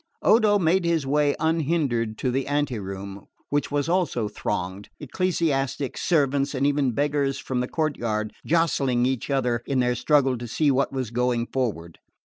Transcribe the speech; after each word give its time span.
Odo 0.23 0.57
made 0.57 0.83
his 0.83 1.05
way 1.05 1.35
unhindered 1.39 2.17
to 2.17 2.31
the 2.31 2.47
ante 2.47 2.79
room, 2.79 3.27
which 3.49 3.69
was 3.69 3.87
also 3.87 4.27
thronged, 4.27 4.89
ecclesiastics, 4.99 6.01
servants 6.01 6.55
and 6.55 6.65
even 6.65 6.93
beggars 6.93 7.37
from 7.37 7.59
the 7.59 7.67
courtyard 7.67 8.33
jostling 8.43 9.05
each 9.05 9.29
other 9.29 9.61
in 9.67 9.79
their 9.79 9.93
struggle 9.93 10.39
to 10.39 10.47
see 10.47 10.71
what 10.71 10.91
was 10.91 11.11
going 11.11 11.45
forward. 11.45 11.99